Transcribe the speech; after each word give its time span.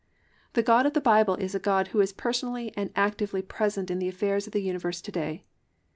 The 0.53 0.63
God 0.63 0.87
of 0.87 0.93
the 0.95 0.99
Bible 0.99 1.35
is 1.35 1.53
a 1.53 1.59
God 1.59 1.89
who 1.89 2.01
is 2.01 2.11
personally 2.11 2.73
and 2.75 2.89
actively 2.95 3.43
present 3.43 3.91
in 3.91 3.99
the 3.99 4.09
affairs 4.09 4.47
of 4.47 4.51
the 4.53 4.63
universe 4.63 4.99
to 4.99 5.11
day. 5.11 5.45